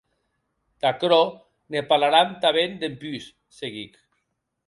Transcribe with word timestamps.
D'aquerò 0.85 1.19
ne 1.75 1.83
parlaram 1.91 2.33
tanben 2.47 2.75
dempús, 2.85 3.31
seguic. 3.61 4.03